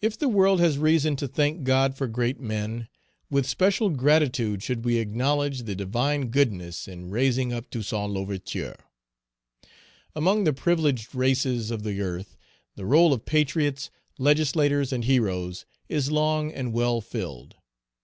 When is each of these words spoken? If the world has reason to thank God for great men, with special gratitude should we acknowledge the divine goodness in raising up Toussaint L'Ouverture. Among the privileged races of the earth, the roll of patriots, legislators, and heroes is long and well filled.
If 0.00 0.18
the 0.18 0.30
world 0.30 0.60
has 0.60 0.78
reason 0.78 1.14
to 1.16 1.28
thank 1.28 1.62
God 1.64 1.94
for 1.94 2.06
great 2.08 2.40
men, 2.40 2.88
with 3.28 3.46
special 3.46 3.90
gratitude 3.90 4.62
should 4.62 4.82
we 4.82 4.96
acknowledge 4.96 5.64
the 5.64 5.74
divine 5.74 6.28
goodness 6.28 6.88
in 6.88 7.10
raising 7.10 7.52
up 7.52 7.68
Toussaint 7.68 8.10
L'Ouverture. 8.12 8.76
Among 10.16 10.44
the 10.44 10.54
privileged 10.54 11.14
races 11.14 11.70
of 11.70 11.82
the 11.82 12.00
earth, 12.00 12.38
the 12.76 12.86
roll 12.86 13.12
of 13.12 13.26
patriots, 13.26 13.90
legislators, 14.18 14.90
and 14.90 15.04
heroes 15.04 15.66
is 15.86 16.10
long 16.10 16.50
and 16.50 16.72
well 16.72 17.02
filled. 17.02 17.56